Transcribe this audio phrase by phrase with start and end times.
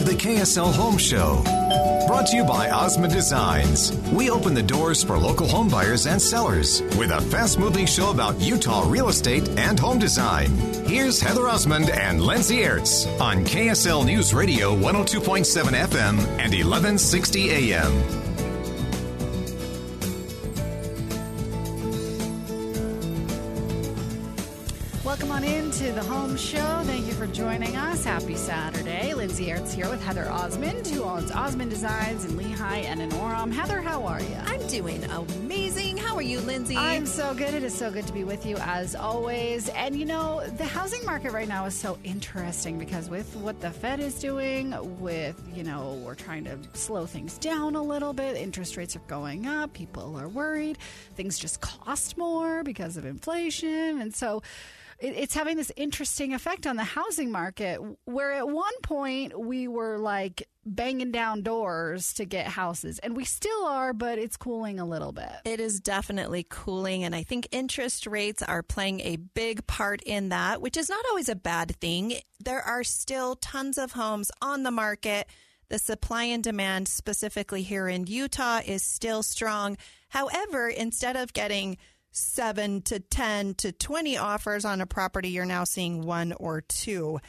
[0.00, 1.42] to the KSL Home Show.
[2.06, 3.92] Brought to you by Osmond Designs.
[4.12, 8.10] We open the doors for local home buyers and sellers with a fast moving show
[8.10, 10.56] about Utah real estate and home design.
[10.86, 17.92] Here's Heather Osmond and Lindsay Ertz on KSL News Radio 102.7 FM and 1160 AM.
[25.04, 26.80] Welcome on into the home show.
[26.84, 28.04] Thank you for joining us.
[28.04, 28.69] Happy Saturday.
[28.90, 33.52] Lindsay Ertz here with Heather Osmond, who owns Osmond Designs in Lehi and in Orem.
[33.52, 34.34] Heather, how are you?
[34.46, 35.96] I'm doing amazing.
[35.96, 36.76] How are you, Lindsay?
[36.76, 37.54] I'm so good.
[37.54, 39.68] It is so good to be with you as always.
[39.68, 43.70] And you know, the housing market right now is so interesting because with what the
[43.70, 48.36] Fed is doing, with, you know, we're trying to slow things down a little bit,
[48.36, 50.78] interest rates are going up, people are worried,
[51.14, 54.00] things just cost more because of inflation.
[54.00, 54.42] And so,
[55.00, 59.98] it's having this interesting effect on the housing market where at one point we were
[59.98, 64.84] like banging down doors to get houses and we still are but it's cooling a
[64.84, 65.32] little bit.
[65.44, 70.28] It is definitely cooling and i think interest rates are playing a big part in
[70.28, 72.14] that which is not always a bad thing.
[72.38, 75.28] There are still tons of homes on the market.
[75.68, 79.76] The supply and demand specifically here in utah is still strong.
[80.08, 81.78] However instead of getting
[82.12, 87.20] seven to 10 to 20 offers on a property, you're now seeing one or two.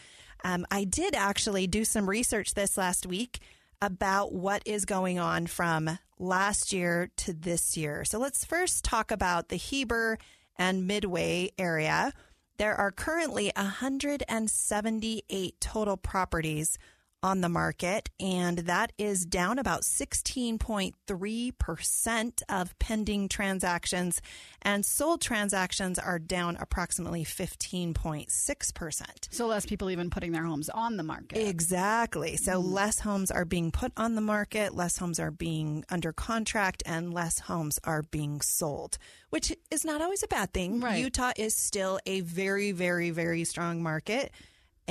[0.44, 3.40] Um, I did actually do some research this last week
[3.82, 8.06] about what is going on from last year to this year.
[8.06, 10.20] So let's first talk about the Heber
[10.58, 12.14] and Midway area.
[12.58, 16.78] There are currently 178 total properties
[17.24, 24.22] on the market, and that is down about 16.3% of pending transactions,
[24.62, 29.02] and sold transactions are down approximately 15.6%.
[29.30, 31.48] So, less people even putting their homes on the market.
[31.48, 32.38] Exactly.
[32.38, 36.14] So, mm less homes are being put on the market, less homes are being under
[36.14, 38.98] contract, and less homes are being sold,
[39.30, 40.80] which is not always a bad thing.
[40.80, 41.00] Right.
[41.00, 44.32] Utah is still a very, very, very strong market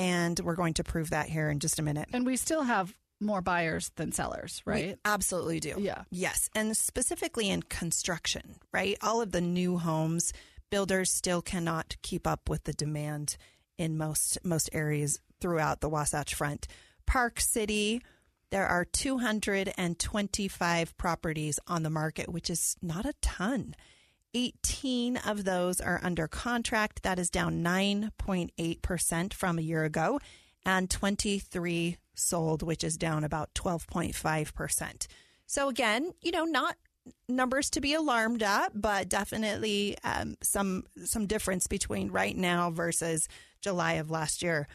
[0.00, 2.08] and we're going to prove that here in just a minute.
[2.14, 4.86] And we still have more buyers than sellers, right?
[4.86, 5.74] We absolutely do.
[5.78, 6.04] Yeah.
[6.10, 6.48] Yes.
[6.54, 8.96] And specifically in construction, right?
[9.02, 10.32] All of the new homes,
[10.70, 13.36] builders still cannot keep up with the demand
[13.76, 16.66] in most most areas throughout the Wasatch Front.
[17.06, 18.00] Park City,
[18.50, 23.74] there are 225 properties on the market, which is not a ton.
[24.34, 27.02] 18 of those are under contract.
[27.02, 30.20] That is down 9.8% from a year ago,
[30.64, 35.06] and 23 sold, which is down about 12.5%.
[35.46, 36.76] So, again, you know, not
[37.28, 43.28] numbers to be alarmed at, but definitely um, some some difference between right now versus
[43.60, 44.68] July of last year.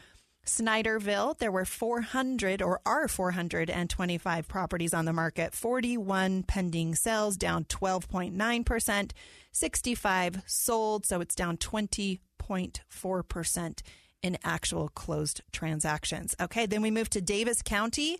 [0.46, 7.64] Snyderville, there were 400 or are 425 properties on the market, 41 pending sales, down
[7.64, 9.10] 12.9%,
[9.52, 13.82] 65 sold, so it's down 20.4%
[14.22, 16.36] in actual closed transactions.
[16.40, 18.16] Okay, then we move to Davis County.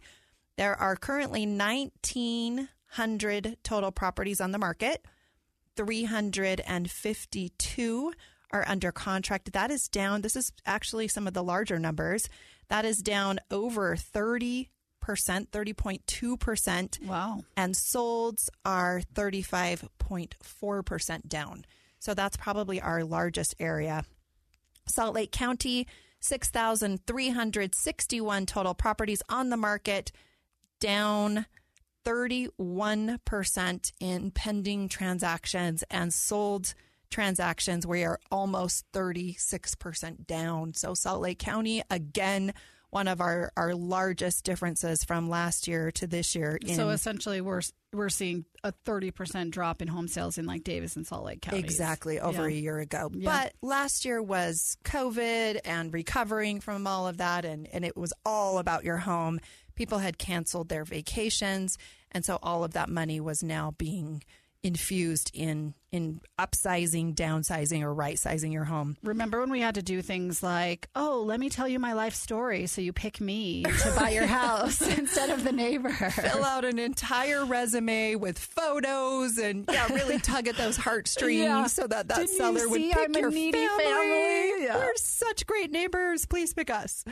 [0.56, 5.04] There are currently 1,900 total properties on the market,
[5.76, 8.12] 352
[8.52, 9.52] are under contract.
[9.52, 10.22] That is down.
[10.22, 12.30] This is actually some of the larger numbers.
[12.68, 14.68] That is down over 30%,
[15.04, 17.06] 30.2%.
[17.06, 17.44] Wow.
[17.56, 21.64] And solds are 35.4% down.
[21.98, 24.04] So that's probably our largest area.
[24.86, 25.88] Salt Lake County,
[26.20, 30.12] 6,361 total properties on the market,
[30.80, 31.46] down
[32.04, 36.74] 31% in pending transactions and sold
[37.10, 40.74] transactions, we are almost 36% down.
[40.74, 42.52] So, Salt Lake County, again,
[42.90, 46.58] one of our, our largest differences from last year to this year.
[46.64, 47.62] In, so essentially, we're
[47.92, 51.42] we're seeing a thirty percent drop in home sales in like Davis and Salt Lake
[51.42, 51.58] County.
[51.58, 52.56] Exactly over Yeah.
[52.56, 53.10] a year ago.
[53.12, 53.42] Yeah.
[53.42, 58.12] But last year was COVID and recovering from all of that, and, and it was
[58.24, 59.40] all about your home.
[59.74, 61.76] People had canceled their vacations,
[62.12, 64.22] and so all of that money was now being
[64.62, 68.98] infused in in upsizing, downsizing, or right sizing your home.
[69.02, 72.14] Remember when we had to do things like, "Oh, let me tell you my life
[72.14, 76.64] story, so you pick me to buy your house instead of the neighbor." Fill out
[76.66, 81.66] an entire resume with photos and yeah, really tug at those heartstrings Yeah.
[81.66, 83.52] so that that Didn't seller would pick I'm your family.
[83.52, 84.64] family?
[84.64, 84.76] Yeah.
[84.78, 86.26] We're such great neighbors.
[86.26, 87.04] Please pick us.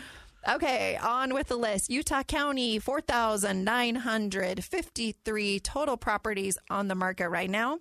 [0.46, 1.88] Okay, on with the list.
[1.88, 7.79] Utah County, 4,953 total properties on the market right now.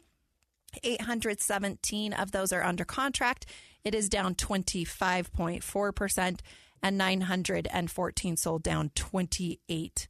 [0.82, 3.46] 817 of those are under contract.
[3.84, 6.40] It is down 25.4%,
[6.82, 10.08] and 914 sold down 28.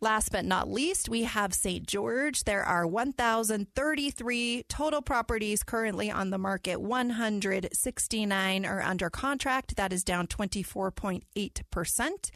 [0.00, 1.84] Last but not least, we have St.
[1.84, 2.44] George.
[2.44, 6.80] There are 1,033 total properties currently on the market.
[6.80, 9.74] 169 are under contract.
[9.74, 12.30] That is down 24.8%.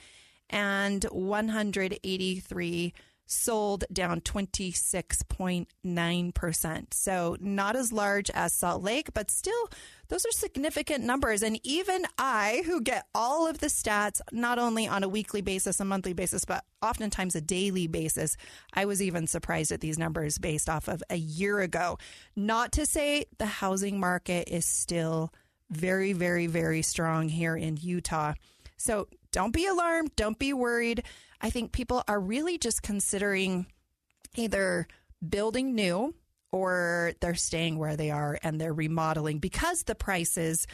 [0.50, 2.92] And 183
[3.32, 6.94] sold down 26.9%.
[6.94, 9.70] So not as large as Salt Lake, but still
[10.08, 11.42] those are significant numbers.
[11.42, 15.80] And even I, who get all of the stats, not only on a weekly basis,
[15.80, 18.36] a monthly basis, but oftentimes a daily basis,
[18.74, 21.96] I was even surprised at these numbers based off of a year ago.
[22.36, 25.32] Not to say the housing market is still
[25.70, 28.34] very, very, very strong here in Utah.
[28.76, 30.10] So don't be alarmed.
[30.16, 31.04] Don't be worried.
[31.42, 33.66] I think people are really just considering
[34.36, 34.86] either
[35.28, 36.14] building new
[36.52, 40.66] or they're staying where they are and they're remodeling because the prices.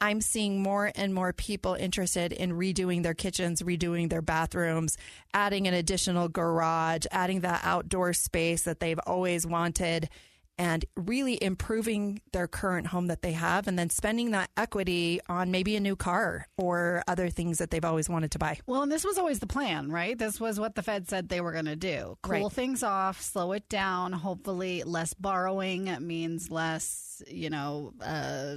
[0.00, 4.98] I'm seeing more and more people interested in redoing their kitchens, redoing their bathrooms,
[5.32, 10.10] adding an additional garage, adding that outdoor space that they've always wanted,
[10.58, 15.50] and really improving their current home that they have, and then spending that equity on
[15.50, 18.58] maybe a new car or other things that they've always wanted to buy.
[18.66, 20.16] Well, and this was always the plan, right?
[20.16, 22.16] This was what the Fed said they were going to do.
[22.22, 22.52] Cool Right.
[22.52, 24.12] things off, slow it down.
[24.12, 28.56] Hopefully, less borrowing means less, you know, uh,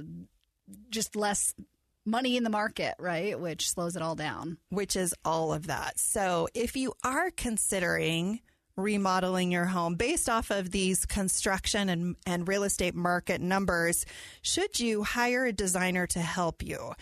[0.90, 1.54] just less
[2.04, 3.38] money in the market, right?
[3.38, 4.58] Which slows it all down.
[4.70, 5.98] which is all of that.
[5.98, 8.40] So if you are considering
[8.78, 14.06] remodeling your home based off of these construction and, and real estate market numbers,
[14.40, 16.92] should you hire a designer to help you?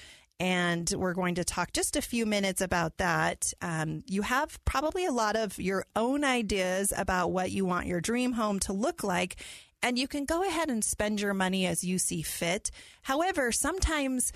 [0.40, 3.52] And we're going to talk just a few minutes about that.
[3.62, 8.00] Um, you have probably a lot of your own ideas about what you want your
[8.00, 9.36] dream home to look like.
[9.82, 12.70] And you can go ahead and spend your money as you see fit.
[13.02, 14.32] However, sometimes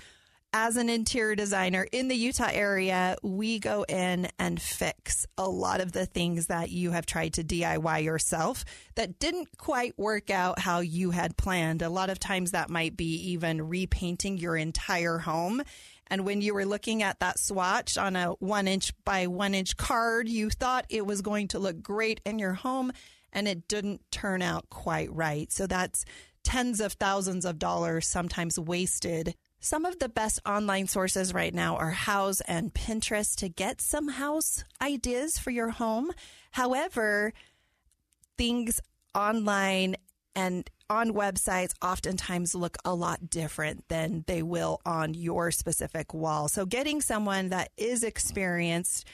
[0.53, 5.79] as an interior designer in the Utah area, we go in and fix a lot
[5.79, 8.65] of the things that you have tried to DIY yourself
[8.95, 11.81] that didn't quite work out how you had planned.
[11.81, 15.63] A lot of times that might be even repainting your entire home.
[16.07, 19.77] And when you were looking at that swatch on a one inch by one inch
[19.77, 22.91] card, you thought it was going to look great in your home
[23.31, 25.49] and it didn't turn out quite right.
[25.49, 26.03] So that's
[26.43, 29.35] tens of thousands of dollars sometimes wasted.
[29.63, 34.07] Some of the best online sources right now are Houzz and Pinterest to get some
[34.07, 36.11] house ideas for your home.
[36.49, 37.31] However,
[38.39, 38.81] things
[39.13, 39.97] online
[40.35, 46.47] and on websites oftentimes look a lot different than they will on your specific wall.
[46.47, 49.05] So getting someone that is experienced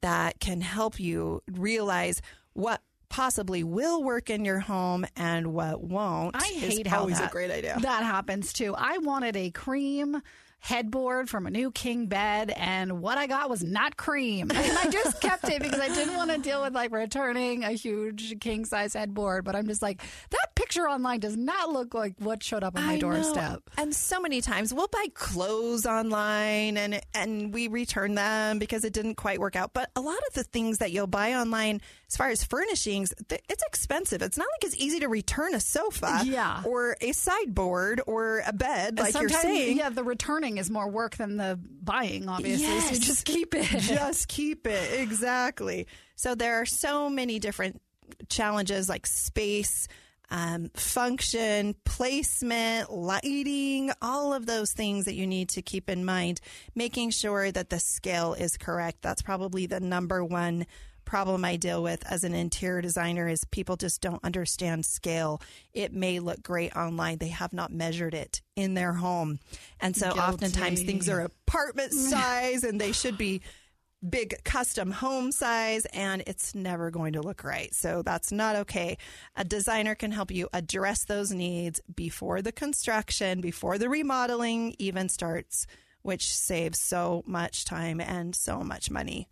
[0.00, 2.22] that can help you realize
[2.54, 2.80] what
[3.10, 7.28] possibly will work in your home and what won't I is hate how always that,
[7.28, 7.76] a great idea.
[7.80, 8.74] That happens too.
[8.76, 10.22] I wanted a cream
[10.60, 14.50] headboard from a new king bed, and what I got was not cream.
[14.60, 17.72] And I just kept it because I didn't want to deal with like returning a
[17.72, 19.44] huge king size headboard.
[19.44, 22.86] But I'm just like, that picture online does not look like what showed up on
[22.86, 23.00] my I know.
[23.10, 23.60] doorstep.
[23.76, 28.92] And so many times we'll buy clothes online and and we return them because it
[28.92, 29.72] didn't quite work out.
[29.72, 33.40] But a lot of the things that you'll buy online, as far as furnishings, th-
[33.48, 34.22] it's expensive.
[34.22, 36.62] It's not like it's easy to return a sofa, Yeah.
[36.64, 39.76] or a sideboard, or a bed, like you're saying.
[39.76, 42.78] yeah, the returning is more work than the buying, obviously.
[42.80, 43.64] So just keep it.
[43.80, 45.00] Just keep it.
[45.00, 45.88] Exactly.
[46.14, 47.82] So there are so many different
[48.28, 49.88] challenges like space,
[50.30, 56.40] um, function, placement, lighting, all of those things that you need to keep in mind.
[56.74, 59.02] Making sure that the scale is correct.
[59.02, 60.66] That's probably the number one
[61.04, 65.42] problem I deal with as an interior designer is people just don't understand scale.
[65.72, 67.18] It may look great online.
[67.18, 69.40] They have not measured it in their home.
[69.80, 70.20] And so Guilty.
[70.20, 73.40] oftentimes things are apartment size and they should be
[74.08, 77.74] big custom home size and it's never going to look right.
[77.74, 78.96] So that's not okay.
[79.36, 85.08] A designer can help you address those needs before the construction, before the remodeling even
[85.08, 85.66] starts,
[86.02, 89.28] which saves so much time and so much money.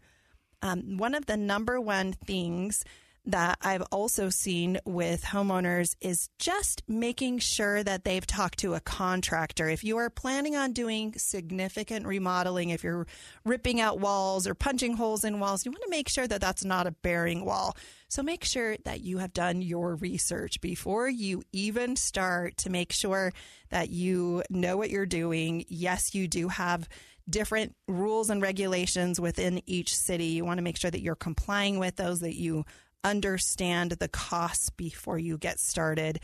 [0.60, 2.84] Um, one of the number one things
[3.28, 8.80] that I've also seen with homeowners is just making sure that they've talked to a
[8.80, 9.68] contractor.
[9.68, 13.06] If you are planning on doing significant remodeling, if you're
[13.44, 16.64] ripping out walls or punching holes in walls, you want to make sure that that's
[16.64, 17.76] not a bearing wall.
[18.08, 22.92] So make sure that you have done your research before you even start to make
[22.92, 23.34] sure
[23.68, 25.66] that you know what you're doing.
[25.68, 26.88] Yes, you do have
[27.28, 30.28] different rules and regulations within each city.
[30.28, 32.64] You want to make sure that you're complying with those, that you
[33.04, 36.20] understand the costs before you get started.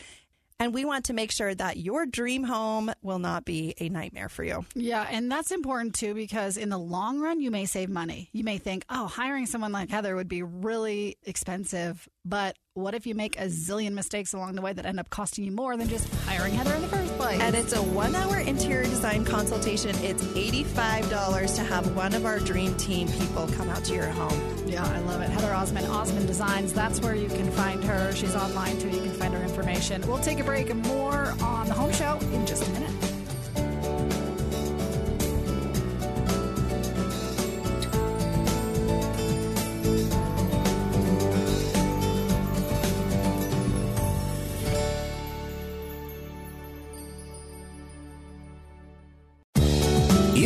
[0.60, 4.28] And we want to make sure that your dream home will not be a nightmare
[4.28, 4.64] for you.
[4.74, 8.30] Yeah, and that's important too because in the long run, you may save money.
[8.32, 12.08] You may think, oh, hiring someone like Heather would be really expensive.
[12.24, 15.44] But what if you make a zillion mistakes along the way that end up costing
[15.44, 17.40] you more than just hiring Heather in the first place?
[17.40, 19.90] And it's a one hour interior design consultation.
[20.02, 24.66] It's $85 to have one of our dream team people come out to your home.
[24.66, 25.30] Yeah, I love it.
[25.30, 26.72] Heather Osmond, Osmond Designs.
[26.72, 28.12] That's where you can find her.
[28.12, 28.90] She's online too.
[28.90, 30.04] You can find her information.
[30.08, 33.03] We'll take a break and more on the home show in just a minute.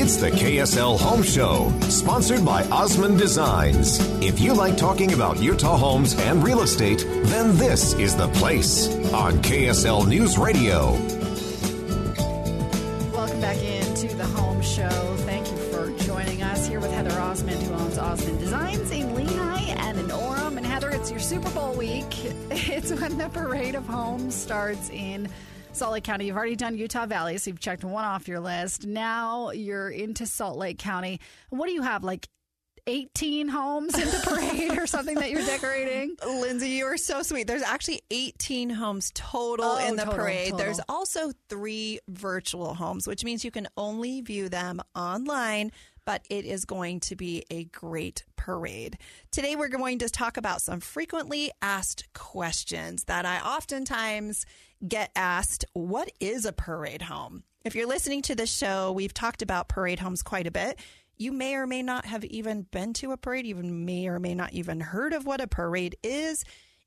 [0.09, 3.99] It's the KSL Home Show, sponsored by Osmond Designs.
[4.23, 8.89] If you like talking about Utah homes and real estate, then this is the place
[9.13, 10.93] on KSL News Radio.
[13.13, 14.89] Welcome back into the home show.
[15.27, 19.77] Thank you for joining us here with Heather Osmond, who owns Osmond Designs in Lehi
[19.77, 20.57] and in Orem.
[20.57, 22.07] And Heather, it's your Super Bowl week.
[22.51, 25.29] It's when the parade of homes starts in
[25.79, 26.27] Salt Lake County.
[26.27, 28.85] You've already done Utah Valley, so you've checked one off your list.
[28.85, 31.21] Now you're into Salt Lake County.
[31.51, 32.03] What do you have?
[32.03, 32.27] Like
[32.89, 36.17] 18 homes in the parade or something that you're decorating?
[36.27, 37.47] Lindsay, you are so sweet.
[37.47, 40.51] There's actually 18 homes total Oh, in the total, parade.
[40.51, 40.59] total.
[40.59, 45.71] There's also three virtual homes, which means you can only view them online,
[46.07, 48.99] but it is going to be a great parade.
[49.31, 54.45] Today, we're going to talk about some frequently asked questions that I oftentimes
[54.87, 57.45] get asked What is a parade home?
[57.65, 60.79] If you're listening to this show, we've talked about parade homes quite a bit.
[61.17, 64.35] You may or may not have even been to a parade, even may or may
[64.35, 66.45] not even heard of what a parade is.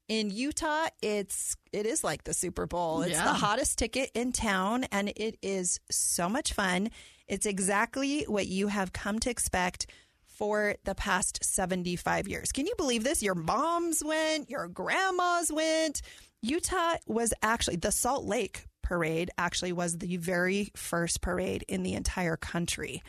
[0.08, 3.02] In Utah, it's it is like the Super Bowl.
[3.02, 3.24] It's Yeah.
[3.26, 6.90] the hottest ticket in town and it is so much fun.
[7.28, 9.86] It's exactly what you have come to expect
[10.26, 12.52] for the past 75 years.
[12.52, 13.22] Can you believe this?
[13.22, 16.02] Your moms went, your grandmas went.
[16.42, 21.94] Utah was actually the Salt Lake parade actually was the very first parade in the
[21.94, 23.02] entire country.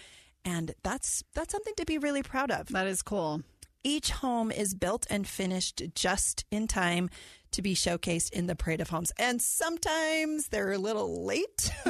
[0.45, 2.69] And that's that's something to be really proud of.
[2.69, 3.43] That is cool.
[3.85, 7.11] Each home is built and finished just in time
[7.51, 9.12] to be showcased in the Parade of Homes.
[9.19, 11.73] And sometimes they're a little late.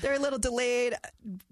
[0.00, 0.94] they're a little delayed.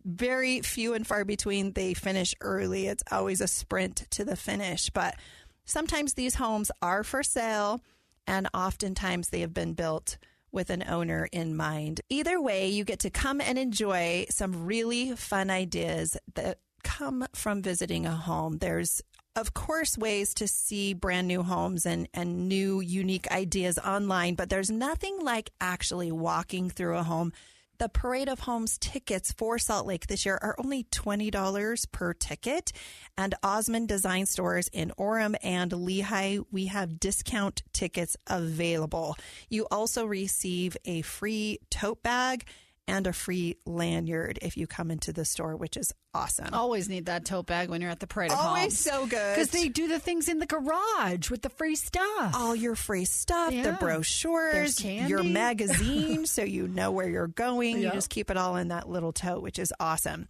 [0.04, 2.86] Very few and far between they finish early.
[2.86, 4.90] It's always a sprint to the finish.
[4.90, 5.16] But
[5.64, 7.80] sometimes these homes are for sale,
[8.26, 10.18] and oftentimes they have been built
[10.52, 12.00] with an owner in mind.
[12.08, 17.62] Either way, you get to come and enjoy some really fun ideas that come from
[17.62, 18.58] visiting a home.
[18.58, 19.02] There's
[19.34, 24.48] of course ways to see brand new homes and, and new unique ideas online, but
[24.48, 27.32] there's nothing like actually walking through a home.
[27.78, 32.72] The Parade of Homes tickets for Salt Lake this year are only $20 per ticket.
[33.18, 39.18] And Osmond Design Stores in Orem and Lehi, we have discount tickets available.
[39.50, 42.46] You also receive a free tote bag
[42.88, 46.48] and a free lanyard if you come into the store, which is awesome.
[46.52, 49.34] Always need that tote bag when you're at the parade of Always so good.
[49.34, 52.34] Because they do the things in the garage with the free stuff.
[52.34, 57.80] all your free stuff, the brochures, your magazine, so you know where you're going.
[57.80, 60.28] You just keep it all in that little tote, which is awesome.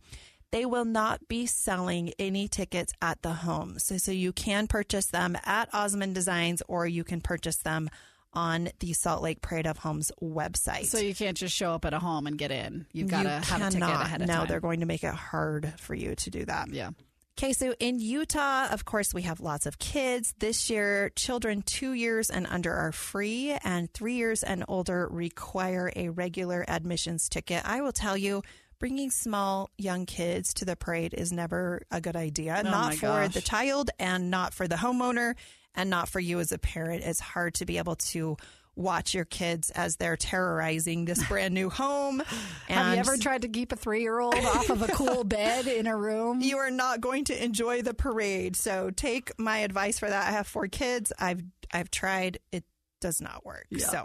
[0.53, 3.79] They will not be selling any tickets at the home.
[3.79, 7.91] So, so you can purchase them at Osmond Designs or you can purchase them
[8.37, 10.85] on the Salt Lake Parade of Homes website.
[10.85, 12.87] So you can't just show up at a home and get in.
[12.93, 14.47] You've got You to have a ticket ahead of no, time.
[14.47, 16.69] they're going to make it hard for you to do that.
[16.73, 16.91] yeah.
[17.39, 20.35] Okay, so in Utah, of course, we have lots of kids.
[20.39, 25.93] This year, children two years and under are free, and three years and older require
[25.95, 27.61] a regular admissions ticket.
[27.67, 28.41] I will tell you,
[28.79, 32.63] bringing small young kids to the parade is never a good idea.
[32.65, 33.35] Oh not for gosh.
[33.35, 35.35] the child and not for the homeowner
[35.77, 37.05] and not for you as a parent.
[37.05, 38.37] It's hard to be able to
[38.77, 42.23] watch your kids as they're terrorizing this brand new home.
[42.69, 45.67] Have you ever tried to keep a three year old off of a cool bed
[45.67, 46.41] in a room?
[46.41, 48.57] you are not going to enjoy the parade.
[48.57, 50.29] So take my advice for that.
[50.29, 51.13] I have four kids.
[51.19, 51.43] I've
[51.73, 52.39] I've tried.
[52.53, 52.65] It
[53.01, 53.67] does not work.
[53.79, 54.05] So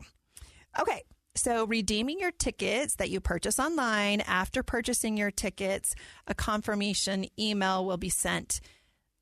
[0.79, 1.03] okay.
[1.33, 5.95] So redeeming your tickets that you purchase online after purchasing your tickets,
[6.27, 8.59] a confirmation email will be sent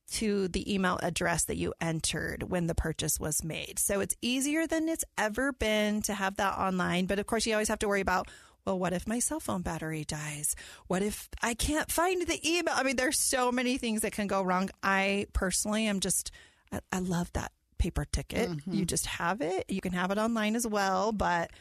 [0.09, 3.79] to the email address that you entered when the purchase was made.
[3.79, 7.05] So it's easier than it's ever been to have that online.
[7.05, 8.27] But of course, you always have to worry about,
[8.65, 10.55] well, what if my cell phone battery dies?
[10.87, 12.73] What if I can't find the email?
[12.75, 14.69] I mean, there's so many things that can go wrong.
[14.83, 16.31] I personally am just,
[16.71, 18.49] I, I love that paper ticket.
[18.49, 18.73] Mm-hmm.
[18.73, 19.65] You just have it.
[19.69, 21.11] You can have it online as well.
[21.11, 21.51] But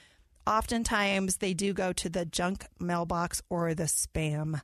[0.46, 4.60] oftentimes they do go to the junk mailbox or the spam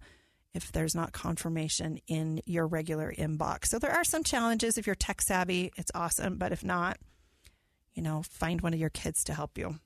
[0.54, 3.66] if there's not confirmation in your regular inbox.
[3.66, 4.78] So there are some challenges.
[4.78, 6.36] If you're tech savvy, it's awesome.
[6.36, 6.98] But if not,
[7.94, 9.76] you know, find one of your kids to help you.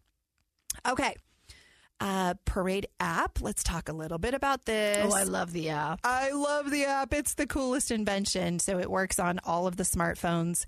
[0.87, 1.17] Okay.
[2.01, 3.41] Uh, Parade app.
[3.41, 5.05] Let's talk a little bit about this.
[5.11, 6.01] Oh, I love the app.
[6.05, 7.13] I love the app.
[7.13, 8.61] It's the coolest invention.
[8.61, 10.65] So it works on all of the smartphones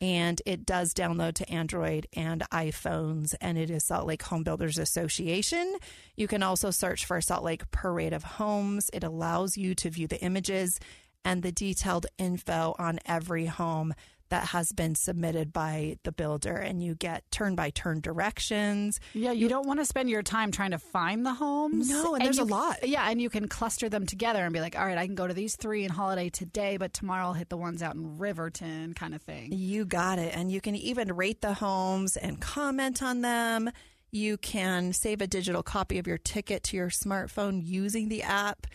[0.00, 3.34] and it does download to Android and iPhones.
[3.40, 5.76] And it is Salt Lake Home Builders Association.
[6.16, 8.90] You can also search for Salt Lake Parade of Homes.
[8.92, 10.78] It allows you to view the images
[11.24, 13.92] and the detailed info on every home
[14.30, 16.56] that has been submitted by the builder.
[16.56, 19.00] And you get turn by turn directions.
[19.14, 21.88] Yeah, you don't want to spend your time trying to find the homes.
[21.88, 22.86] No, and there's you- a lot.
[22.86, 25.26] Yeah, and you can cluster them together and be like, all right, I can go
[25.26, 28.94] to these three in Holladay today, but tomorrow I'll hit the ones out in Riverton,
[28.94, 29.52] kind of thing.
[29.52, 30.36] You got it.
[30.36, 33.70] And you can even rate the homes and comment on them.
[34.10, 38.66] You can save a digital copy of your ticket to your smartphone using the app.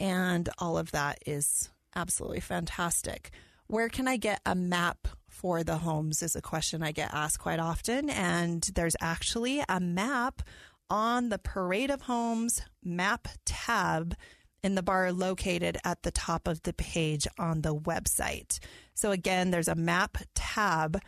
[0.00, 3.30] And all of that is absolutely fantastic.
[3.66, 7.40] Where can I get a map for the homes is a question I get asked
[7.40, 8.08] quite often.
[8.08, 10.42] And there's actually a map
[10.88, 14.14] on the Parade of Homes map tab
[14.62, 18.58] in the bar located at the top of the page on the website.
[18.94, 20.98] So again, there's a map tab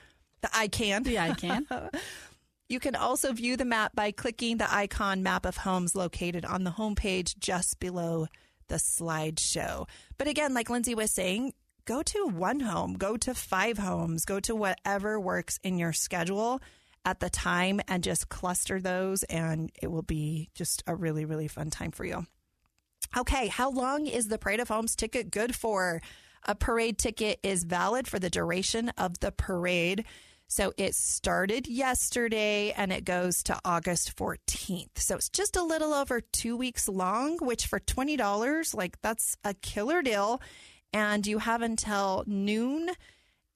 [0.42, 1.04] that I can.
[1.06, 1.66] Yeah, I can.
[2.68, 6.64] You can also view the map by clicking the icon map of homes located on
[6.64, 8.26] the homepage just below
[8.66, 9.88] the slideshow.
[10.18, 11.52] But again, like Lindsay was saying,
[11.86, 16.60] go to one home, go to five homes, go to whatever works in your schedule
[17.04, 21.48] at the time and just cluster those, and it will be just a really, really
[21.48, 22.26] fun time for you.
[23.16, 26.02] Okay, how long is the Parade of Homes ticket good for?
[26.42, 30.04] A parade ticket is valid for the duration of the parade.
[30.48, 34.98] So it started yesterday and it goes to August 14th.
[34.98, 39.54] So it's just a little over two weeks long, which for $20, like that's a
[39.54, 40.40] killer deal.
[40.92, 42.90] And you have until noon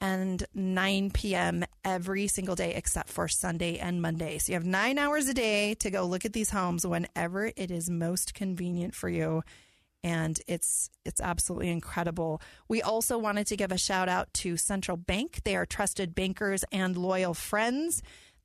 [0.01, 1.64] and 9 p.m.
[1.85, 4.38] every single day except for Sunday and Monday.
[4.38, 7.71] So you have nine hours a day to go look at these homes whenever it
[7.71, 9.43] is most convenient for you.
[10.03, 12.40] And it's it's absolutely incredible.
[12.69, 15.43] We also wanted to give a shout out to Central Bank.
[15.45, 18.03] They are trusted bankers and loyal friends.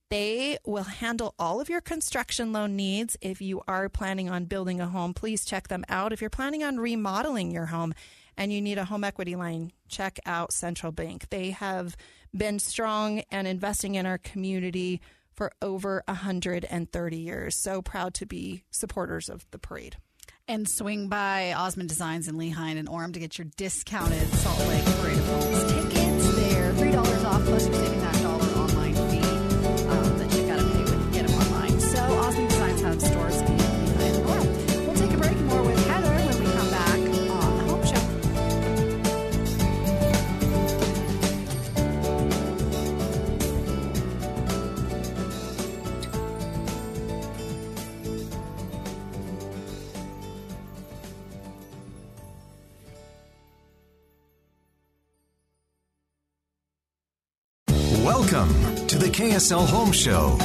[0.10, 3.15] They will handle all of your construction loan needs.
[3.21, 6.12] If you are planning on building a home, please check them out.
[6.12, 7.93] If you're planning on remodeling your home
[8.38, 11.30] and you need a home equity line, check out Central Bank.
[11.30, 11.95] They have
[12.36, 15.02] been strong and investing in our community
[15.34, 17.56] for over 130 years.
[17.56, 19.98] So proud to be supporters of the parade.
[20.48, 24.86] and swing by Osmond Designs in Lehi and Orem to get your discounted Salt Lake
[24.86, 26.36] Parade of Homes tickets.
[26.36, 28.05] They're three dollars off plus you're saving
[59.26, 60.38] KSL Home Show.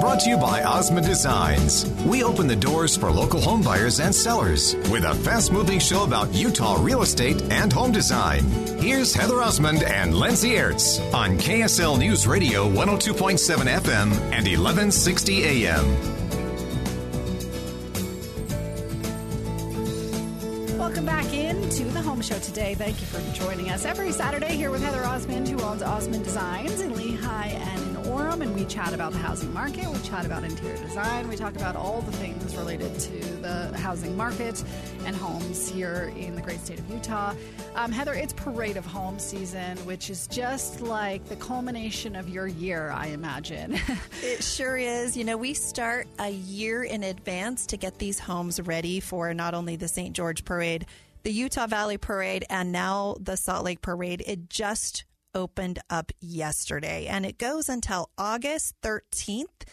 [0.00, 1.84] Brought to you by Osmond Designs.
[2.06, 6.04] We open the doors for local home buyers and sellers with a fast moving show
[6.04, 8.42] about Utah real estate and home design.
[8.78, 15.84] Here's Heather Osmond and Lindsay Ertz on KSL News Radio 102.7 FM and 1160 AM.
[20.78, 22.74] Welcome back into the Home Show today.
[22.74, 26.80] Thank you for joining us every Saturday here with Heather Osmond, who owns Osmond Designs
[26.80, 27.83] in Lehi and
[28.14, 31.56] Orem and we chat about the housing market, we chat about interior design, we talk
[31.56, 34.62] about all the things related to the housing market
[35.04, 37.34] and homes here in the great state of Utah.
[37.74, 42.46] Um, Heather, it's Parade of Homes season, which is just like the culmination of your
[42.46, 43.80] year, I imagine.
[44.22, 45.16] it sure is.
[45.16, 49.54] You know, we start a year in advance to get these homes ready for not
[49.54, 50.14] only the St.
[50.14, 50.86] George Parade,
[51.24, 54.22] the Utah Valley Parade, and now the Salt Lake Parade.
[54.24, 55.02] It just
[55.34, 59.64] opened up yesterday and it goes until August 13th.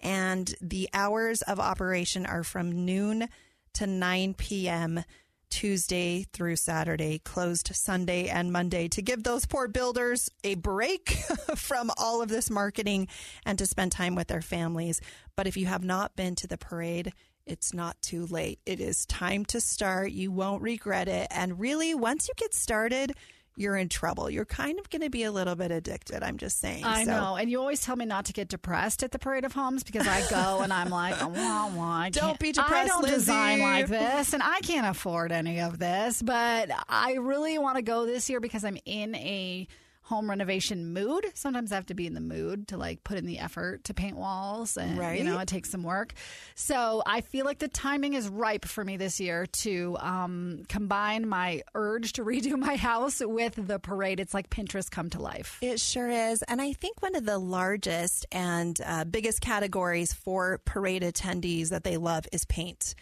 [0.00, 3.28] And the hours of operation are from noon
[3.74, 5.04] to 9 p.m.
[5.50, 11.10] Tuesday through Saturday, closed Sunday and Monday to give those poor builders a break
[11.56, 13.08] from all of this marketing
[13.44, 15.00] and to spend time with their families.
[15.36, 17.12] But if you have not been to the parade,
[17.46, 18.60] it's not too late.
[18.64, 20.12] It is time to start.
[20.12, 21.26] You won't regret it.
[21.30, 23.12] And really, once you get started,
[23.60, 24.30] you're in trouble.
[24.30, 26.22] You're kind of going to be a little bit addicted.
[26.22, 26.82] I'm just saying.
[26.82, 27.10] I so.
[27.10, 27.36] know.
[27.36, 30.06] And you always tell me not to get depressed at the Parade of Homes because
[30.08, 32.72] I go and I'm like, oh, wah, wah, don't be depressed.
[32.72, 33.18] I don't Lindsay.
[33.18, 36.22] design like this and I can't afford any of this.
[36.22, 39.68] But I really want to go this year because I'm in a
[40.10, 41.24] home renovation mood.
[41.34, 43.94] Sometimes I have to be in the mood to like put in the effort to
[43.94, 45.16] paint walls and right.
[45.16, 46.14] you know, it takes some work.
[46.56, 51.28] So I feel like the timing is ripe for me this year to um, combine
[51.28, 54.18] my urge to redo my house with the parade.
[54.18, 55.58] It's like Pinterest come to life.
[55.62, 56.42] It sure is.
[56.42, 61.84] And I think one of the largest and uh, biggest categories for parade attendees that
[61.84, 62.96] they love is paint.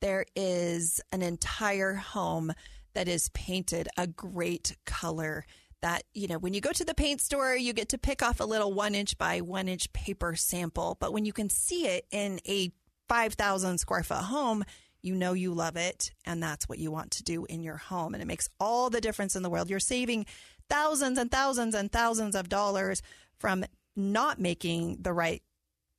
[0.00, 2.52] There is an entire home
[2.94, 5.44] that is painted a great color
[5.82, 8.40] that, you know, when you go to the paint store, you get to pick off
[8.40, 10.96] a little one inch by one inch paper sample.
[10.98, 12.72] But when you can see it in a
[13.08, 14.64] 5,000 square foot home,
[15.02, 16.12] you know you love it.
[16.24, 18.14] And that's what you want to do in your home.
[18.14, 19.68] And it makes all the difference in the world.
[19.68, 20.26] You're saving
[20.70, 23.02] thousands and thousands and thousands of dollars
[23.38, 23.64] from
[23.96, 25.42] not making the right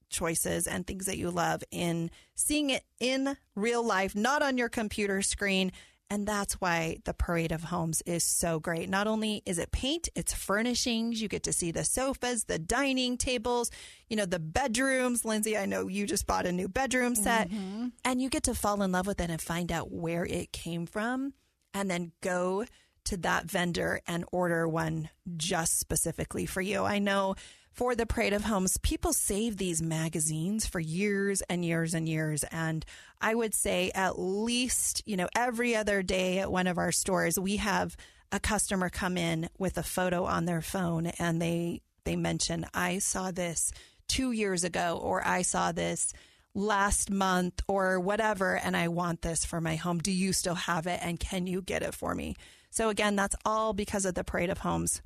[0.09, 4.69] choices and things that you love in seeing it in real life, not on your
[4.69, 5.71] computer screen.
[6.13, 8.88] And that's why the Parade of Homes is so great.
[8.88, 11.19] Not only is it paint, it's furnishings.
[11.19, 13.71] You get to see the sofas, the dining tables,
[14.12, 15.26] you know, the bedrooms.
[15.26, 17.88] Lindsay, I know you just bought a new bedroom set mm-hmm.
[18.06, 20.86] and you get to fall in love with it and find out where it came
[20.86, 21.34] from
[21.73, 22.65] and then go
[23.06, 26.84] to that vendor and order one just specifically for you.
[26.84, 27.34] I know
[27.73, 32.43] for the Parade of Homes, people save these magazines for years and years and years.
[32.45, 32.86] And
[33.19, 37.39] I would say at least, you know, every other day at one of our stores,
[37.39, 37.97] we have
[38.31, 42.99] a customer come in with a photo on their phone and they, they mention, I
[42.99, 43.71] saw this
[44.07, 46.13] two years ago, or I saw this
[46.53, 49.97] last month or whatever, and I want this for my home.
[49.97, 50.99] Do you still have it?
[51.01, 52.36] And can you get it for me?
[52.69, 55.01] So again, that's all because of the Parade of Homes.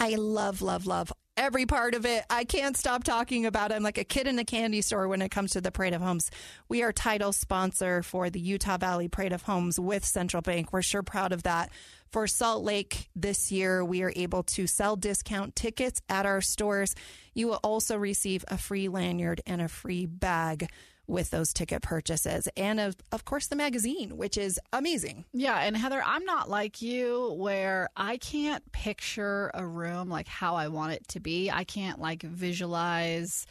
[0.00, 2.24] I love, love, love every part of it.
[2.28, 3.74] I can't stop talking about it.
[3.74, 6.02] I'm like a kid in a candy store when it comes to the Parade of
[6.02, 6.30] Homes.
[6.68, 10.72] We are title sponsor for the Utah Valley Parade of Homes with Central Bank.
[10.72, 11.70] We're sure proud of that.
[12.10, 16.94] For Salt Lake this year, we are able to sell discount tickets at our stores.
[17.32, 20.68] You will also receive a free lanyard and a free bag
[21.12, 25.24] with those ticket purchases and of, of course the magazine which is amazing.
[25.32, 30.56] Yeah and heather i'm not like you where i can't picture a room like how
[30.56, 31.50] i want it to be.
[31.50, 33.46] I can't like visualize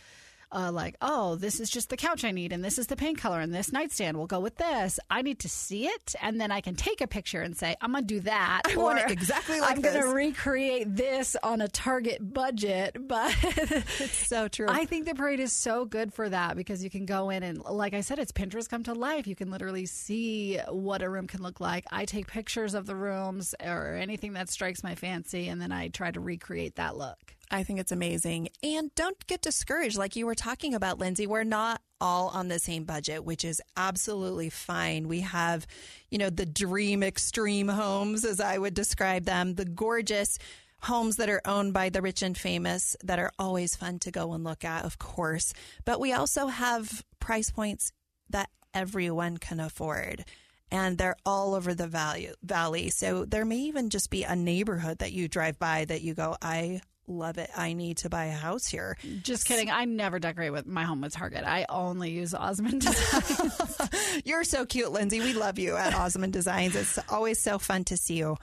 [0.52, 3.18] uh, like, oh, this is just the couch I need, and this is the paint
[3.18, 5.00] color, and this nightstand will go with this.
[5.10, 7.92] I need to see it, and then I can take a picture and say, I'm
[7.92, 8.64] going to do that.
[8.66, 12.98] I want it exactly like I'm going to recreate this on a Target budget.
[13.12, 14.68] But it's so true.
[14.70, 17.62] I think the parade is so good for that because you can go in and,
[17.62, 19.28] like I said, it's Pinterest come to life.
[19.28, 21.86] You can literally see what a room can look like.
[21.92, 25.90] I take pictures of the rooms or anything that strikes my fancy, and then I
[25.90, 27.36] try to recreate that look.
[27.52, 28.50] I think it's amazing.
[28.64, 29.98] And don't get discouraged.
[29.98, 33.62] Like you were talking about, Lindsay, we're not all on the same budget, which is
[33.76, 35.08] absolutely fine.
[35.08, 35.68] We have,
[36.10, 40.40] you know, the dream extreme homes, as I would describe them, the gorgeous
[40.84, 44.34] homes that are owned by the rich and famous that are always fun to go
[44.34, 45.54] and look at, of course.
[45.86, 47.92] But we also have price points
[48.30, 50.26] that everyone can afford
[50.72, 52.90] and they're all over the value, valley.
[52.90, 56.38] So there may even just be a neighborhood that you drive by that you go,
[56.42, 56.82] I
[57.12, 57.50] love it.
[57.56, 58.98] I need to buy a house here.
[59.22, 59.70] Just kidding.
[59.70, 61.44] I never decorate with my home with Target.
[61.46, 64.22] I only use Osmond Designs.
[64.26, 65.20] you're so cute, Lindsay.
[65.20, 66.76] We love you at Osmond Designs.
[66.76, 68.38] It's always so fun to see you.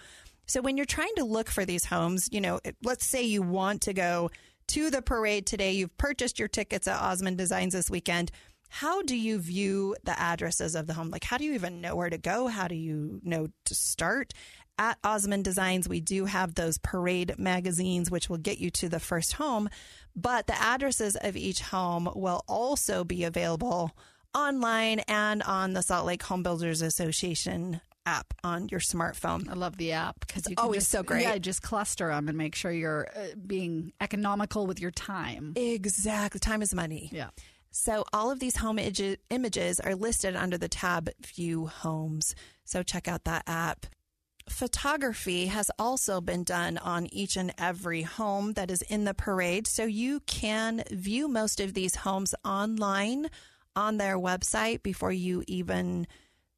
[0.46, 3.82] So when you're trying to look for these homes, you know, let's say you want
[3.82, 4.30] to go
[4.68, 5.72] to the parade today.
[5.72, 8.30] You've purchased your tickets at Osmond Designs this weekend.
[8.70, 11.10] How do you view the addresses of the home?
[11.10, 12.48] Like, how do you even know where to go?
[12.48, 14.34] How do you know to start?
[14.78, 19.00] At Osmond Designs, we do have those parade magazines, which will get you to the
[19.00, 19.68] first home,
[20.14, 23.96] but the addresses of each home will also be available
[24.34, 29.48] online and on the Salt Lake Home Builders Association app on your smartphone.
[29.50, 31.22] I love the app because you It's can always just, so great.
[31.22, 35.52] Yeah, just cluster them and make sure you're uh, being economical with your time.
[35.56, 36.40] Exactly.
[36.40, 37.10] Time is money.
[37.12, 37.28] Yeah.
[37.70, 42.34] So all of these home images are listed under the tab View Homes.
[42.64, 43.86] So check out that app.
[44.48, 49.66] Photography has also been done on each and every home that is in the parade.
[49.66, 53.28] So you can view most of these homes online
[53.76, 56.06] on their website before you even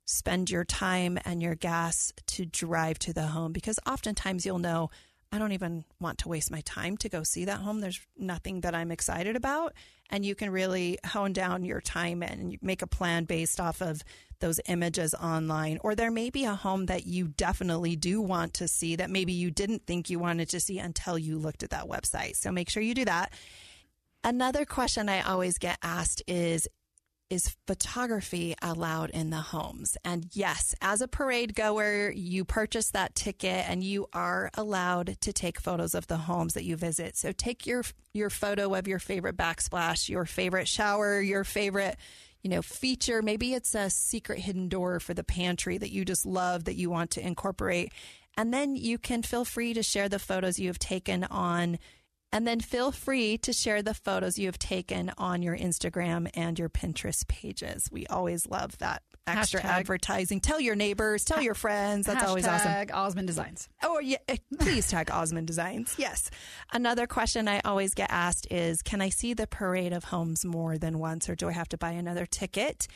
[0.06, 4.90] spend your time and your gas to drive to the home because oftentimes you'll know
[5.32, 7.80] I don't even want to waste my time to go see that home.
[7.80, 9.74] There's nothing that I'm excited about.
[10.10, 14.02] And you can really hone down your time and make a plan based off of
[14.40, 15.78] those images online.
[15.84, 19.32] Or there may be a home that you definitely do want to see that maybe
[19.32, 22.34] you didn't think you wanted to see until you looked at that website.
[22.34, 23.32] So make sure you do that.
[24.24, 26.66] Another question I always get asked is
[27.30, 29.96] is photography allowed in the homes?
[30.04, 35.32] And yes, as a parade goer, you purchase that ticket and you are allowed to
[35.32, 37.16] take photos of the homes that you visit.
[37.16, 41.96] So take your your photo of your favorite backsplash, your favorite shower, your favorite
[42.42, 43.22] you know, feature.
[43.22, 46.90] Maybe it's a secret hidden door for the pantry that you just love that you
[46.90, 47.92] want to incorporate.
[48.36, 51.78] And then you can feel free to share the photos you have taken on
[52.32, 56.58] and then feel free to share the photos you have taken on your Instagram and
[56.58, 57.88] your Pinterest pages.
[57.90, 59.64] We always love that extra Hashtag.
[59.64, 60.40] advertising.
[60.40, 62.06] Tell your neighbors, tell your friends.
[62.06, 62.70] That's always awesome.
[62.70, 63.68] Hashtag Osmond Designs.
[63.82, 64.16] Oh, yeah.
[64.28, 65.94] eh, Please tag Osmond Designs.
[65.98, 66.30] Yes.
[66.72, 70.78] Another question I always get asked is Can I see the parade of homes more
[70.78, 72.86] than once, or do I have to buy another ticket?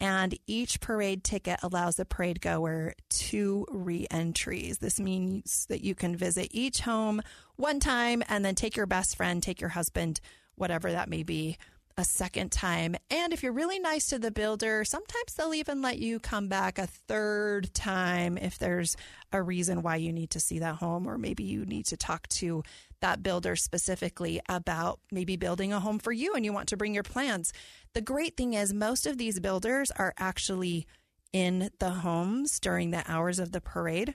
[0.00, 4.78] And each parade ticket allows the parade goer two re entries.
[4.78, 7.22] This means that you can visit each home
[7.56, 10.20] one time and then take your best friend, take your husband,
[10.56, 11.56] whatever that may be,
[11.96, 12.96] a second time.
[13.10, 16.78] And if you're really nice to the builder, sometimes they'll even let you come back
[16.78, 18.96] a third time if there's
[19.32, 22.26] a reason why you need to see that home, or maybe you need to talk
[22.28, 22.62] to
[23.00, 26.94] that builder specifically about maybe building a home for you and you want to bring
[26.94, 27.52] your plans.
[27.92, 30.86] The great thing is, most of these builders are actually
[31.32, 34.14] in the homes during the hours of the parade,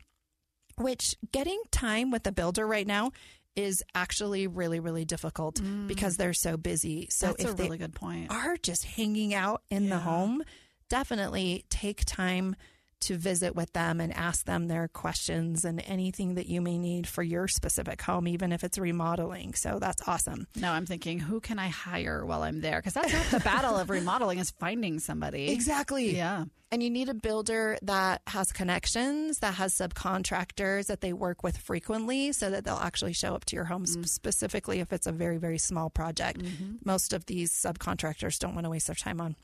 [0.78, 3.12] which getting time with the builder right now
[3.60, 5.88] is actually really, really difficult mm.
[5.88, 7.08] because they're so busy.
[7.12, 8.32] So That's if a they really good point.
[8.32, 10.44] are just hanging out in the home,
[10.90, 12.56] definitely take time
[13.02, 17.08] to visit with them and ask them their questions and anything that you may need
[17.08, 19.54] for your specific home, even if it's remodeling.
[19.54, 20.48] So that's awesome.
[20.56, 22.80] Now I'm thinking, who can I hire while I'm there?
[22.80, 25.52] Because that's half the battle of remodeling is finding somebody.
[25.52, 26.16] Exactly.
[26.16, 26.46] Yeah.
[26.72, 31.58] And you need a builder that has connections, that has subcontractors that they work with
[31.58, 34.08] frequently so that they'll actually show up to your home mm.
[34.08, 36.42] specifically if it's a very, very small project.
[36.44, 36.76] Mm-hmm.
[36.86, 39.36] Most of these subcontractors don't want to waste their time on.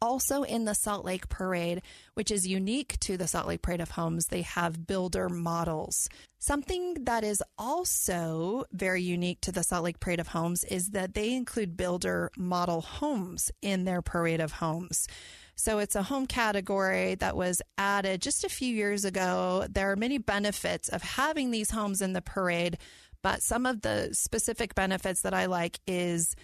[0.00, 1.82] Also, in the Salt Lake Parade,
[2.14, 6.08] which is unique to the Salt Lake Parade of Homes, they have builder models.
[6.38, 11.14] Something that is also very unique to the Salt Lake Parade of Homes is that
[11.14, 15.08] they include builder model homes in their Parade of Homes.
[15.56, 19.66] So it's a home category that was added just a few years ago.
[19.68, 22.76] There are many benefits of having these homes in the parade,
[23.22, 26.36] but some of the specific benefits that I like is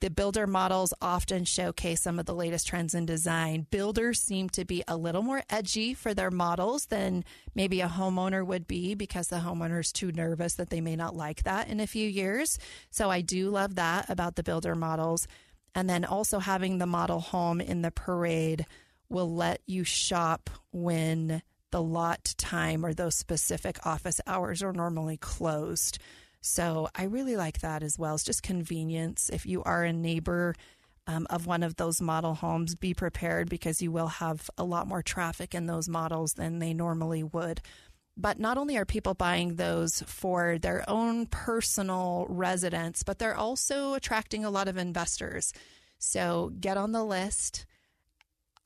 [0.00, 3.66] the builder models often showcase some of the latest trends in design.
[3.70, 8.44] Builders seem to be a little more edgy for their models than maybe a homeowner
[8.44, 11.80] would be because the homeowner is too nervous that they may not like that in
[11.80, 12.58] a few years.
[12.90, 15.26] So I do love that about the builder models.
[15.74, 18.66] And then also having the model home in the parade
[19.08, 25.16] will let you shop when the lot time or those specific office hours are normally
[25.16, 25.98] closed.
[26.46, 28.14] So I really like that as well.
[28.14, 29.30] It's just convenience.
[29.32, 30.54] If you are a neighbor
[31.06, 34.86] um, of one of those model homes, be prepared because you will have a lot
[34.86, 37.62] more traffic in those models than they normally would.
[38.14, 43.94] But not only are people buying those for their own personal residence, but they're also
[43.94, 45.50] attracting a lot of investors.
[45.98, 47.64] So get on the list.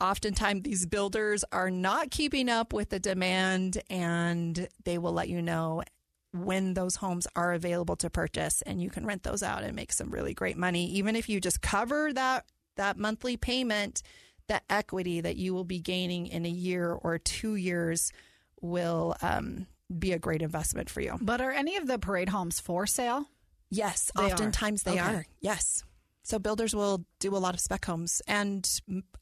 [0.01, 5.41] Oftentimes, these builders are not keeping up with the demand and they will let you
[5.41, 5.85] know
[6.33, 9.93] when those homes are available to purchase and you can rent those out and make
[9.93, 12.45] some really great money even if you just cover that
[12.77, 14.03] that monthly payment
[14.47, 18.13] the equity that you will be gaining in a year or two years
[18.61, 19.67] will um,
[19.99, 23.27] be a great investment for you But are any of the parade homes for sale?
[23.71, 24.27] yes They are.
[24.33, 25.01] oftentimes they Okay.
[25.01, 25.83] are yes
[26.29, 28.21] So builders will do a lot of spec homes.
[28.29, 28.69] And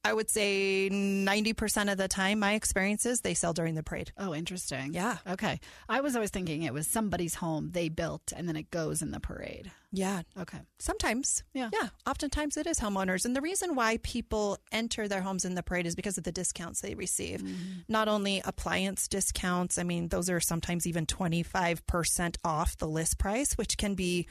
[0.05, 4.11] I would say 90% of the time, my experience is they sell during the parade.
[4.19, 4.93] Oh, interesting.
[4.93, 5.19] Yeah.
[5.25, 5.61] Okay.
[5.89, 9.13] I was always thinking it was somebody's home they built and then it goes in
[9.13, 9.71] the parade.
[9.93, 10.23] Yeah.
[10.37, 10.59] Okay.
[10.81, 11.45] Sometimes.
[11.55, 11.71] Yeah.
[11.73, 11.91] Yeah.
[12.09, 13.25] Oftentimes it is homeowners.
[13.25, 16.33] And the reason why people enter their homes in the parade is because of the
[16.33, 17.41] discounts they receive.
[17.41, 17.83] Mm-hmm.
[17.89, 23.53] Not only appliance discounts, I mean, those are sometimes even 25% off the list price,
[23.53, 24.27] which can be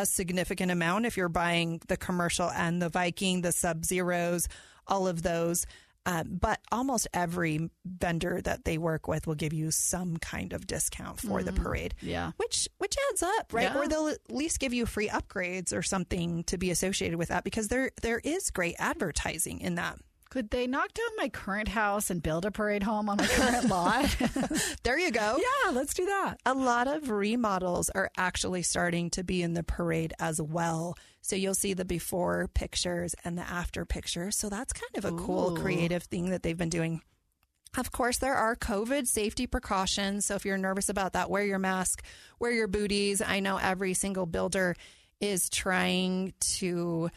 [0.00, 4.48] a significant amount if you're buying the commercial and the Viking, the Sub Zeros,
[4.86, 5.66] all of those.
[6.06, 10.66] Uh, but almost every vendor that they work with will give you some kind of
[10.66, 11.94] discount for the parade.
[12.00, 12.32] Yeah.
[12.38, 13.64] Which which adds up, right?
[13.64, 13.78] Yeah.
[13.78, 17.44] Or they'll at least give you free upgrades or something to be associated with that
[17.44, 19.98] because there there is great advertising in that.
[20.30, 23.68] Could they knock down my current house and build a parade home on my current
[23.68, 24.16] lot?
[24.84, 25.38] There you go.
[25.38, 26.38] yeah, let's do that.
[26.46, 30.96] A lot of remodels are actually starting to be in the parade as well.
[31.20, 34.36] So you'll see the before pictures and the after pictures.
[34.36, 37.02] So that's kind of a cool creative thing that they've been doing.
[37.76, 40.26] Of course, there are COVID safety precautions.
[40.26, 42.04] So if you're nervous about that, wear your mask,
[42.38, 43.20] wear your booties.
[43.20, 44.76] I know every single builder
[45.20, 47.10] is trying to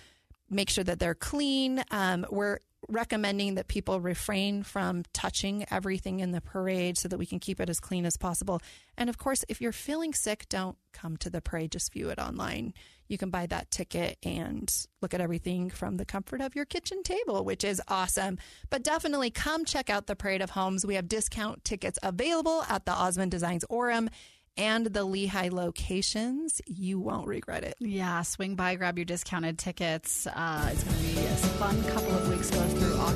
[0.50, 1.84] make sure that they're clean.
[1.92, 7.26] Um, we're recommending that people refrain from touching everything in the parade so that we
[7.26, 8.62] can keep it as clean as possible.
[8.98, 12.20] And of course, if you're feeling sick, don't come to the parade, just view it
[12.20, 12.74] online.
[13.08, 17.04] You can buy that ticket and look at everything from the comfort of your kitchen
[17.04, 18.38] table, which is awesome.
[18.70, 20.86] But definitely come check out the Parade of Homes.
[20.86, 24.10] We have discount tickets available at the Osmond Designs Orem
[24.58, 26.62] and the Lehi locations.
[26.66, 27.76] You won't regret it.
[27.80, 30.28] Yeah, swing by, grab your discounted tickets.
[30.28, 32.50] Uh, it's going to be a fun couple of weeks.
[32.50, 32.63] Through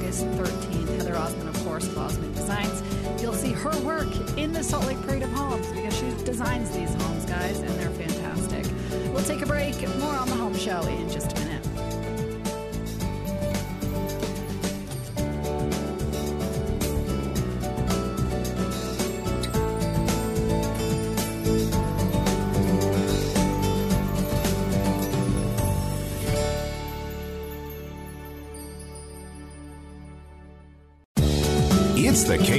[0.08, 0.96] August 13th.
[0.96, 2.82] Heather Osmond, of course, of Osmond Designs.
[3.22, 6.93] You'll see her work in the Salt Lake Parade of Homes because she designs these
[6.93, 8.65] homes, guys, and they're fantastic.
[9.12, 9.76] We'll take a break.
[10.00, 11.46] More on the Home Show in just a minute.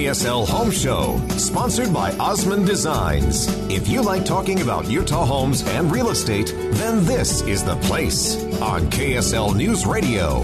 [0.08, 3.46] KSL Home Show, sponsored by Osmond Designs.
[3.68, 8.42] If you like talking about Utah homes and real estate, then this is the place
[8.62, 10.40] on KSL News Radio.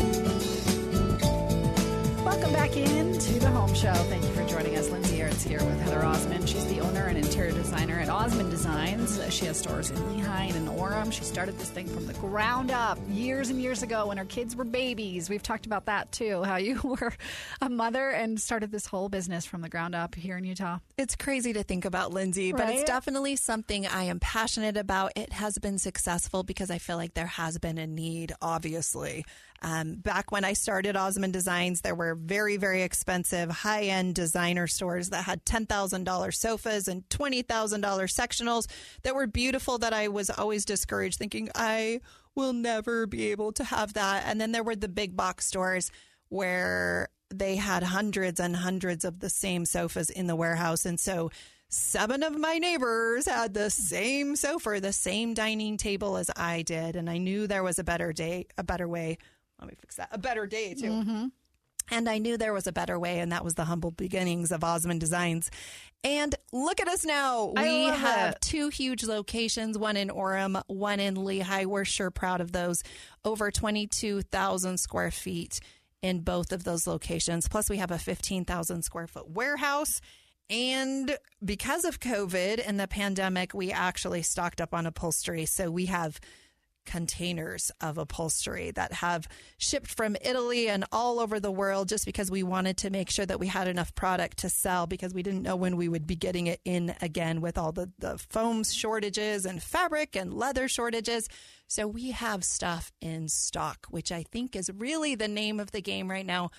[2.27, 3.95] Welcome back into the Home Show.
[3.95, 4.91] Thank you for joining us.
[4.91, 6.47] Lindsay Aarons here with Heather Osmond.
[6.47, 9.19] She's the owner and interior designer at Osmond Designs.
[9.33, 11.11] She has stores in Lehi and in Orem.
[11.11, 14.65] She started thing from the ground up years and years ago when our kids were
[14.65, 15.29] babies.
[15.29, 17.13] We've talked about that too, how you were
[17.61, 20.79] a mother and started this whole business from the ground up here in Utah.
[20.97, 25.13] It's crazy to think about, Lindsay, but it's definitely something I am passionate about.
[25.17, 29.25] It has been successful because I feel like there has been a need, obviously.
[29.65, 34.67] Um, back when I started Osmond Designs, there were very, very expensive high end designer
[34.67, 38.67] stores that had $10,000 sofas and $20,000 sectionals
[39.05, 42.01] that were beautiful that I was always discouraged, thinking, I
[42.35, 44.25] will never be able to have that.
[44.27, 45.91] And then there were the big box stores
[46.29, 50.85] where they had hundreds and hundreds of the same sofas in the warehouse.
[50.85, 51.31] And so
[51.69, 56.97] seven of my neighbors had the same sofa, the same dining table as I did.
[56.97, 59.19] And I knew there was a better day, a better way.
[59.59, 60.09] Let me fix that.
[60.13, 60.91] A better day, too.
[60.91, 61.27] Mm-hmm.
[61.91, 64.65] And I knew there was a better way, and that was the humble beginnings of
[64.65, 65.51] Osmond Designs.
[66.03, 67.53] And look at us now.
[67.57, 68.41] I we have it.
[68.41, 71.67] two huge locations, one in Orem, one in Lehi.
[71.67, 72.83] We're sure proud of those.
[73.25, 75.61] Over 22,000 square feet
[76.03, 77.49] in both of those locations.
[77.49, 80.03] Plus, we have a 15,000 square foot warehouse.
[80.51, 85.47] And because of COVID and the pandemic, we actually stocked up on upholstery.
[85.47, 86.21] So we have
[86.85, 92.31] containers of upholstery that have shipped from Italy and all over the world just because
[92.31, 95.43] we wanted to make sure that we had enough product to sell because we didn't
[95.43, 99.45] know when we would be getting it in again with all the, the foam shortages
[99.45, 101.29] and fabric and leather shortages.
[101.67, 105.81] So we have stuff in stock, which I think is really the name of the
[105.81, 106.51] game right now.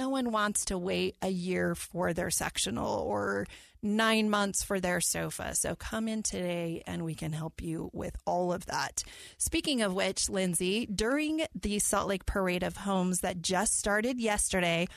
[0.00, 3.46] No one wants to wait a year for their sectional or
[3.82, 5.54] nine months for their sofa.
[5.54, 9.02] So come in today and we can help you with all of that.
[9.36, 14.88] Speaking of which, Lindsay, during the Salt Lake Parade of Homes that just started yesterday,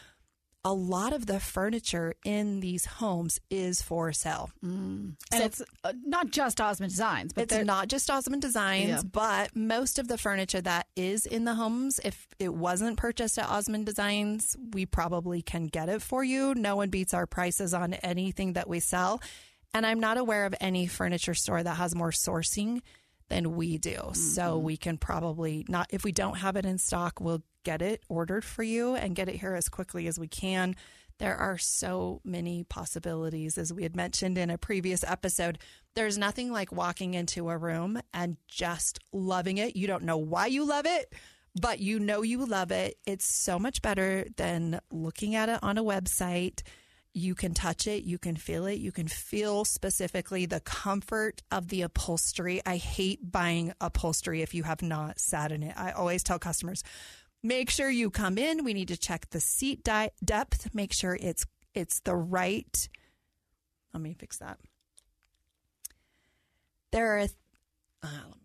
[0.66, 4.50] a lot of the furniture in these homes is for sale.
[4.62, 8.88] And So- it's uh, not just Osmond Designs, but It's they're- not just Osmond Designs,
[8.88, 9.02] Yeah.
[9.04, 13.50] but most of the furniture that is in the homes, if it wasn't purchased at
[13.50, 16.56] Osmond Designs, we probably can get it for you.
[16.56, 19.22] No one beats our prices on anything that we sell.
[19.74, 22.82] And I'm not aware of any furniture store that has more sourcing
[23.30, 23.92] than we do.
[23.92, 24.14] Mm-hmm.
[24.14, 28.04] So we can probably not, if we don't have it in stock, we'll get it
[28.10, 30.76] ordered for you and get it here as quickly as we can.
[31.20, 35.60] There are so many possibilities, as we had mentioned in a previous episode.
[35.96, 39.76] There's nothing like walking into a room and just loving it.
[39.76, 41.14] You don't know why you love it,
[41.60, 42.98] but you know you love it.
[43.06, 46.64] It's so much better than looking at it on a website.
[47.16, 51.68] You can touch it, you can feel it, you can feel specifically the comfort of
[51.68, 52.62] the upholstery.
[52.66, 55.76] I hate buying upholstery if you have not sat in it.
[55.78, 56.84] I always tell customers,
[57.44, 58.64] make sure you come in.
[58.64, 61.46] We need to check the seat di- depth, make sure it's
[61.76, 62.90] it's the right.
[63.94, 64.60] Let me fix that.
[66.92, 67.28] There are
[68.04, 68.36] um,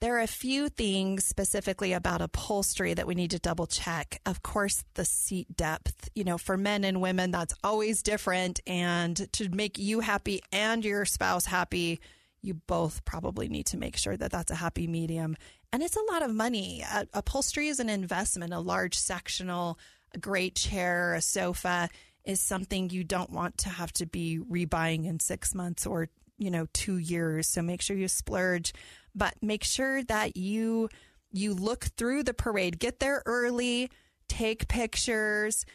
[0.00, 4.20] there are a few things specifically about upholstery that we need to double check.
[4.24, 8.60] Of course, the seat depth, you know, for men and women, that's always different.
[8.66, 12.00] And to make you happy and your spouse happy,
[12.42, 15.36] you both probably need to make sure that that's a happy medium.
[15.72, 16.84] And it's a lot of money.
[16.88, 19.78] Uh, upholstery is an investment, a large sectional,
[20.14, 21.88] a great chair, a sofa
[22.24, 26.50] is something you don't want to have to be rebuying in six months or you
[26.50, 28.72] know two years so make sure you splurge
[29.18, 30.88] but make sure that you
[31.30, 33.90] you look through the parade, get there early,
[34.28, 35.66] take pictures,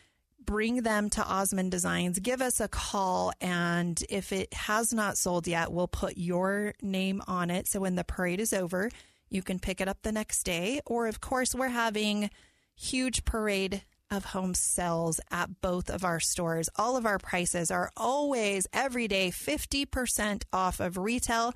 [0.44, 5.48] bring them to Osmond Designs, give us a call, and if it has not sold
[5.48, 7.68] yet, we'll put your name on it.
[7.68, 8.90] So when the parade is over,
[9.30, 10.82] you can pick it up the next day.
[10.86, 12.30] Or, of course, we're having
[12.76, 16.70] huge parade of home sales at both of our stores.
[16.76, 21.54] All of our prices are always every day 50% off of retail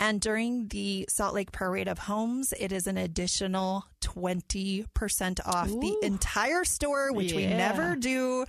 [0.00, 5.80] and during the Salt Lake Parade of Homes, it is an additional 20% off Ooh.
[5.80, 7.36] the entire store, which yeah.
[7.36, 8.44] we never do.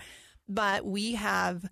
[0.48, 1.68] But we have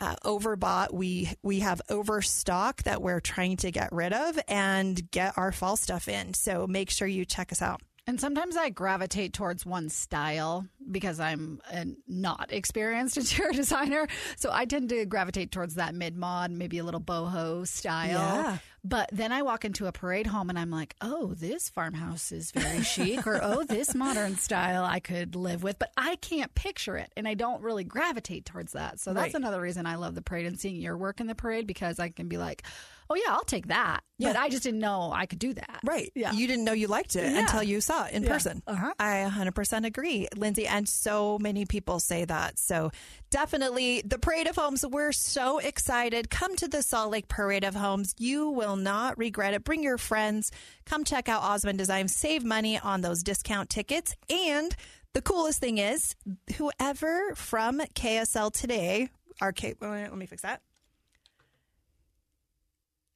[0.00, 0.92] uh, overbought.
[0.92, 5.76] We we have overstock that we're trying to get rid of and get our fall
[5.76, 6.34] stuff in.
[6.34, 7.80] So make sure you check us out.
[8.04, 14.08] And sometimes I gravitate towards one style because I'm a not experienced interior designer.
[14.36, 18.08] So I tend to gravitate towards that mid mod, maybe a little boho style.
[18.08, 18.58] Yeah.
[18.84, 22.50] But then I walk into a parade home and I'm like, oh, this farmhouse is
[22.50, 25.78] very chic, or oh, this modern style I could live with.
[25.78, 28.98] But I can't picture it and I don't really gravitate towards that.
[28.98, 29.40] So that's right.
[29.40, 32.08] another reason I love the parade and seeing your work in the parade because I
[32.08, 32.64] can be like,
[33.10, 34.02] oh yeah, I'll take that.
[34.18, 34.28] Yeah.
[34.28, 35.80] But I just didn't know I could do that.
[35.84, 36.12] Right.
[36.14, 36.32] Yeah.
[36.32, 37.40] You didn't know you liked it yeah.
[37.40, 38.28] until you saw it in yeah.
[38.28, 38.62] person.
[38.66, 38.92] Uh-huh.
[38.98, 40.66] I 100% agree, Lindsay.
[40.66, 42.58] And so many people say that.
[42.58, 42.92] So
[43.30, 46.30] definitely the Parade of Homes, we're so excited.
[46.30, 48.14] Come to the Salt Lake Parade of Homes.
[48.18, 49.64] You will not regret it.
[49.64, 50.52] Bring your friends.
[50.86, 52.06] Come check out Osmond Design.
[52.08, 54.14] Save money on those discount tickets.
[54.30, 54.74] And
[55.14, 56.14] the coolest thing is,
[56.56, 59.08] whoever from KSL today,
[59.40, 60.60] our K, let me fix that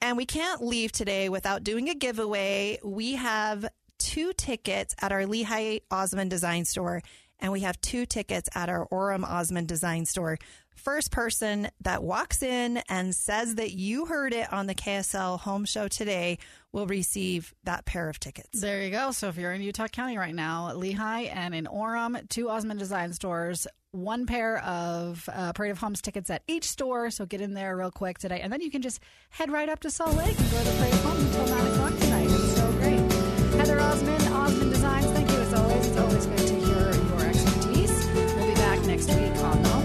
[0.06, 2.78] and we can't leave today without doing a giveaway.
[2.84, 7.02] We have two tickets at our Lehi Osmond Design Store,
[7.40, 10.38] and we have two tickets at our Orem Osmond Design Store.
[10.76, 15.64] First person that walks in and says that you heard it on the KSL Home
[15.64, 16.38] Show today
[16.70, 18.60] will receive that pair of tickets.
[18.60, 19.10] There you go.
[19.10, 23.12] So if you're in Utah County right now, Lehi and in Orem, two Osmond Design
[23.12, 23.66] stores,
[23.96, 27.10] one pair of uh, Parade of Homes tickets at each store.
[27.10, 28.40] So get in there real quick today.
[28.40, 30.76] And then you can just head right up to Salt Lake and go to the
[30.78, 32.28] Parade of Homes until 9 o'clock tonight.
[32.30, 33.12] It's so great.
[33.58, 35.86] Heather Osmond, Osmond Designs, thank you as always.
[35.86, 38.06] It's always good to hear your expertise.
[38.14, 39.75] We'll be back next week on